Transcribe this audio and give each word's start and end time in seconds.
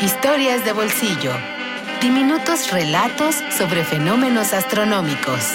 Historias 0.00 0.62
de 0.62 0.72
bolsillo. 0.74 1.32
Diminutos 2.02 2.70
relatos 2.70 3.36
sobre 3.56 3.82
fenómenos 3.82 4.52
astronómicos. 4.52 5.52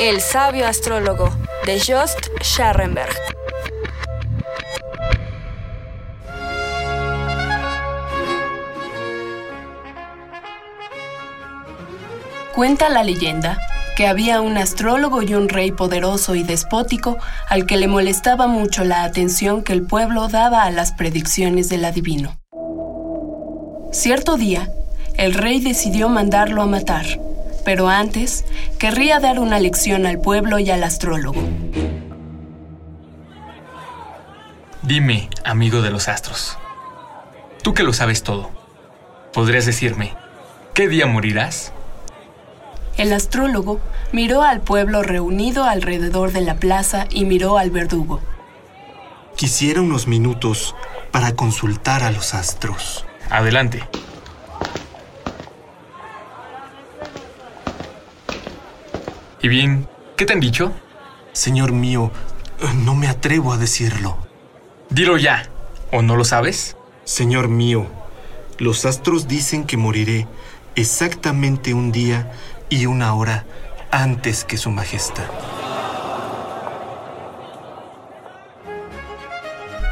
El 0.00 0.20
sabio 0.20 0.66
astrólogo 0.66 1.30
de 1.64 1.80
Jost 1.80 2.26
Scharrenberg. 2.42 3.14
Cuenta 12.52 12.88
la 12.88 13.04
leyenda 13.04 13.56
que 13.96 14.06
había 14.06 14.40
un 14.40 14.56
astrólogo 14.56 15.22
y 15.22 15.34
un 15.34 15.48
rey 15.48 15.70
poderoso 15.70 16.34
y 16.34 16.42
despótico 16.42 17.18
al 17.48 17.66
que 17.66 17.76
le 17.76 17.88
molestaba 17.88 18.46
mucho 18.46 18.84
la 18.84 19.04
atención 19.04 19.62
que 19.62 19.72
el 19.72 19.86
pueblo 19.86 20.28
daba 20.28 20.64
a 20.64 20.70
las 20.70 20.92
predicciones 20.92 21.68
del 21.68 21.84
adivino. 21.84 22.38
Cierto 23.92 24.36
día, 24.36 24.70
el 25.16 25.34
rey 25.34 25.60
decidió 25.60 26.08
mandarlo 26.08 26.62
a 26.62 26.66
matar, 26.66 27.04
pero 27.64 27.88
antes 27.88 28.44
querría 28.78 29.20
dar 29.20 29.38
una 29.38 29.58
lección 29.58 30.06
al 30.06 30.20
pueblo 30.20 30.58
y 30.58 30.70
al 30.70 30.82
astrólogo. 30.82 31.42
Dime, 34.82 35.28
amigo 35.44 35.82
de 35.82 35.90
los 35.90 36.08
astros, 36.08 36.58
tú 37.62 37.74
que 37.74 37.82
lo 37.82 37.92
sabes 37.92 38.22
todo, 38.22 38.50
¿podrías 39.32 39.66
decirme 39.66 40.14
qué 40.74 40.88
día 40.88 41.06
morirás? 41.06 41.72
El 42.96 43.12
astrólogo 43.12 43.80
miró 44.12 44.42
al 44.42 44.60
pueblo 44.60 45.02
reunido 45.02 45.64
alrededor 45.64 46.32
de 46.32 46.42
la 46.42 46.56
plaza 46.56 47.06
y 47.10 47.24
miró 47.24 47.58
al 47.58 47.70
verdugo. 47.70 48.20
Quisiera 49.36 49.80
unos 49.80 50.06
minutos 50.06 50.74
para 51.10 51.34
consultar 51.34 52.02
a 52.02 52.10
los 52.10 52.34
astros. 52.34 53.06
Adelante. 53.30 53.82
¿Y 59.40 59.48
bien, 59.48 59.88
qué 60.16 60.24
te 60.24 60.34
han 60.34 60.40
dicho? 60.40 60.72
Señor 61.32 61.72
mío, 61.72 62.12
no 62.84 62.94
me 62.94 63.08
atrevo 63.08 63.52
a 63.52 63.56
decirlo. 63.56 64.18
Dilo 64.90 65.16
ya, 65.16 65.48
¿o 65.90 66.02
no 66.02 66.16
lo 66.16 66.24
sabes? 66.24 66.76
Señor 67.04 67.48
mío, 67.48 67.86
los 68.58 68.84
astros 68.84 69.26
dicen 69.26 69.64
que 69.64 69.76
moriré 69.76 70.28
exactamente 70.76 71.74
un 71.74 71.92
día 71.92 72.32
y 72.68 72.86
una 72.86 73.14
hora 73.14 73.44
antes 73.90 74.44
que 74.44 74.56
Su 74.56 74.70
Majestad. 74.70 75.24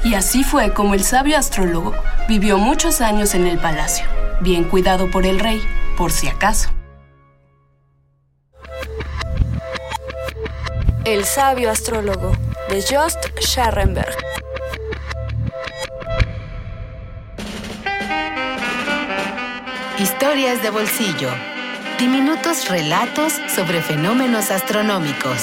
Y 0.03 0.15
así 0.15 0.45
fue 0.45 0.73
como 0.73 0.95
el 0.95 1.05
sabio 1.05 1.37
astrólogo 1.37 1.93
vivió 2.27 2.57
muchos 2.57 3.01
años 3.03 3.35
en 3.35 3.47
el 3.47 3.59
palacio, 3.59 4.07
bien 4.41 4.65
cuidado 4.65 5.11
por 5.11 5.27
el 5.27 5.39
rey, 5.39 5.63
por 5.97 6.11
si 6.11 6.27
acaso. 6.29 6.71
El 11.05 11.25
sabio 11.25 11.71
astrólogo 11.71 12.33
de 12.71 12.83
Jost 12.83 13.19
Scharrenberg. 13.41 14.30
Historias 20.01 20.63
de 20.63 20.71
bolsillo. 20.71 21.29
Diminutos 21.99 22.71
relatos 22.71 23.35
sobre 23.55 23.83
fenómenos 23.83 24.51
astronómicos. 24.51 25.43